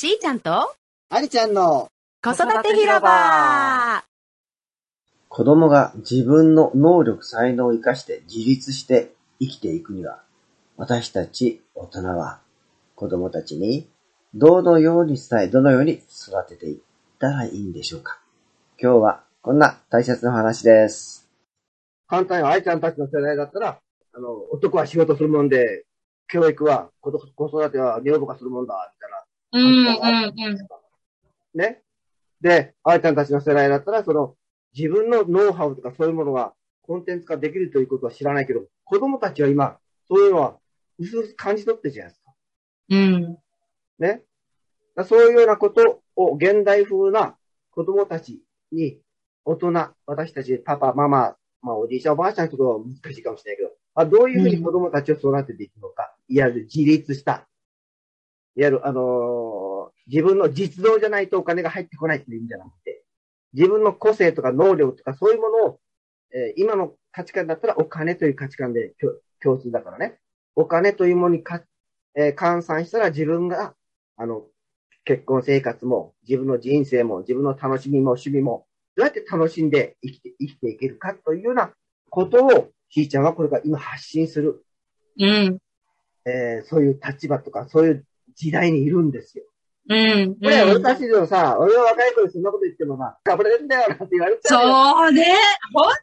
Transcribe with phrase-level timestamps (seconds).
[0.00, 0.74] しーちゃんと
[1.10, 1.90] ありちゃんの
[2.24, 4.02] 子育て広場
[5.28, 10.22] 子供が自分の能力才能を生かして自立して生きていくには、
[10.78, 12.40] 私たち大人は
[12.94, 13.90] 子供たちに
[14.32, 16.80] どのように伝え、どのように育てていっ
[17.18, 18.22] たらいいんでしょうか。
[18.82, 21.28] 今日はこんな大切な話です。
[22.08, 23.78] 簡単にあいちゃんたちの世代だったら、
[24.14, 25.84] あの、男は仕事するもんで、
[26.26, 29.29] 教育は、子子育ては女房がするもんだ、みたいな。
[29.52, 30.58] うん、うん、うん。
[31.54, 31.82] ね。
[32.40, 34.36] で、あいちゃんたちの世代だったら、その、
[34.76, 40.56] 自分のノウハウとかそういうものがコンテンツ化できるということは知らないけど、子供たちは今、そういうのは、
[40.98, 42.32] うすうす感じ取ってるじゃないですか。
[42.90, 43.38] うん。
[43.98, 44.22] ね。
[44.94, 47.36] だそういうようなことを現代風な
[47.70, 49.00] 子供たちに、
[49.44, 49.72] 大人、
[50.06, 57.48] 私たちパパ、ママ、まあおじいちゃんおばあちゃんとかは難しいかもしれないけど、あどういうふうに子供たちを育てていくのか、いわゆる自立した、
[58.56, 59.70] いわゆるあのー
[60.06, 63.04] 自分の実動じゃないとお金が入ってこないっていう意味じゃなくて、
[63.52, 65.80] 自分の個性とか能力とかそういうものを、
[66.34, 70.18] えー今の価値観だったらお金という価値観で共共通だからね。
[70.56, 71.62] お金というものにか、
[72.16, 73.74] えー換算したら自分が、
[74.16, 74.46] あの、
[75.04, 81.72] 結婚生活も、自分の人生も、自分の楽しみも趣味も、どうやって楽しんで生きて、生きていけるかというような
[82.10, 84.64] ことを、ひーちゃんはこれから今発信する、
[85.18, 85.58] うん。
[86.26, 88.04] えーそういう立場とか、そういう
[88.40, 89.44] 時代にいるんですよ。
[89.90, 90.34] うん。
[90.36, 94.72] これ、俺たちでもさ、俺は若い頃にそんなこと言ってもさ、かぶれるんだよなって言われちゃうよ。
[94.72, 95.26] そうね。
[95.74, 95.98] ほんとそれ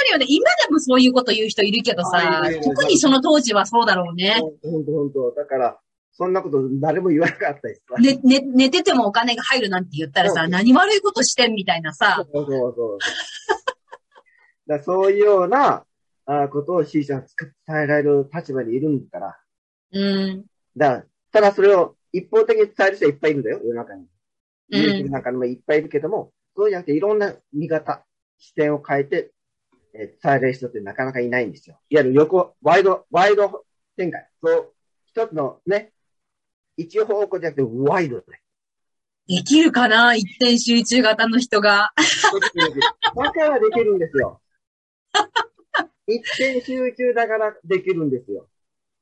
[0.00, 0.26] あるよね。
[0.28, 4.40] 今でもそういうこと言う人いるけどあさ特にその当時はそうだろうね。
[4.40, 4.48] ほ
[4.80, 5.34] んとほんと。
[5.36, 5.78] だから、
[6.12, 7.82] そんなこと誰も言わなかったです。
[8.00, 12.26] ね、ね、寝ててもお金が入るなんて言ったらさ、何悪いことしてんみたいなさ。
[12.32, 12.98] そうそうそう。
[14.66, 15.84] だそういうような
[16.26, 17.26] あことを C ちゃんが
[17.66, 19.38] 伝えられる立場にいるんだから。
[19.92, 20.44] うん。
[20.76, 24.02] だから、ただそれを一方的に伝える人はいっぱいいるんだよ、世の中に。
[24.02, 24.08] うん
[24.70, 28.04] ニュースの中にもいっぱいいるけども、そうじゃなくていろんな見方、
[28.38, 29.32] 視点を変えて、
[29.94, 31.80] えー伝える人ってなかなかいないんですよ。
[31.88, 33.64] いわゆる横、ワイド、ワイド
[33.96, 34.28] 展開。
[34.42, 34.72] そう、
[35.06, 35.92] 一つのね、
[36.76, 38.24] 一方向じゃなくてワイドで。
[39.28, 40.14] できるかな？
[40.14, 41.92] 一点集中型の人が。
[43.14, 44.40] だからできるんですよ。
[46.06, 48.48] 一点集中だからできるんですよ。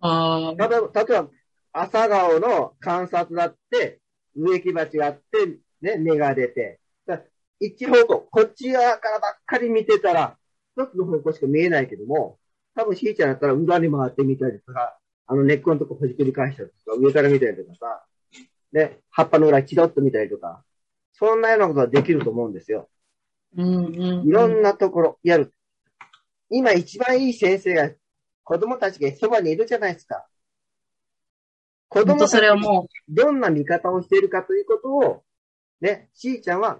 [0.00, 1.30] あ例えば、例えば
[1.72, 4.00] 朝顔の観察だって、
[4.36, 7.20] 植木鉢があって、ね、根が出て、だ
[7.58, 10.36] 一方向、こっち側からばっかり見てたら、
[10.76, 12.38] 一つの方向しか見えないけども、
[12.74, 18.04] 多分ひーちゃんだったら裏に回ってみたりとか、あの根っこのとこほじくり返したりとか、上から見たりとかさ、
[18.72, 20.64] ね、葉っぱの裏チロッと見たりとか、
[21.12, 22.88] そんなようなことはできると思うんですよ。
[23.56, 24.28] うんうん。
[24.28, 25.52] いろんなところやる。
[26.48, 27.90] 今一番いい先生が、
[28.44, 30.26] 子供たちがそばにいるじゃないですか。
[31.90, 35.24] 子供それをもどんな見方をしているかということを、
[35.80, 36.78] ね、しーちゃんは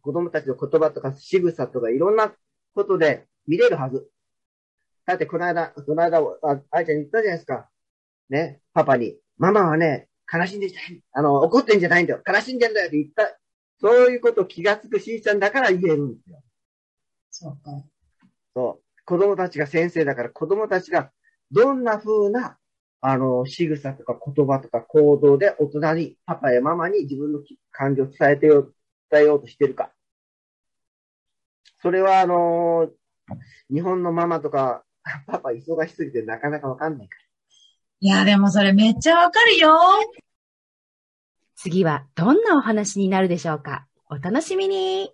[0.00, 2.32] 子供たちの言葉とか仕草とかいろんな
[2.74, 4.08] ことで見れるはず。
[5.06, 7.68] だってこの間、この間、ああいちゃん言ったじゃないですか。
[8.30, 12.22] ね、パパに、ママはね、悲しんでんじゃない、あの、怒ってんじゃないんだよ。
[12.26, 13.38] 悲しんでんだよって言った。
[13.80, 16.38] そういうことを気がつくしーちゃんだから言えるんですよ。
[16.38, 16.42] う。
[17.30, 17.84] そうか。
[18.54, 19.04] そう。
[19.04, 21.10] 子供たちが先生だから子供たちが
[21.50, 22.56] どんな風な、
[23.06, 28.74] あの、仕草とか言葉とか行動で大人に、パパやママに自分の感情を伝えてよう、
[29.10, 29.90] 伝えようとしてるか。
[31.82, 32.88] それはあの
[33.70, 34.84] 日本のママとか、
[35.26, 37.18] パパ忙しすぎてなかなかわかんないか
[38.00, 39.78] いや、でもそれめっちゃわかるよ。
[41.56, 45.12] 次はどんなお話になるでしょうかお楽しみに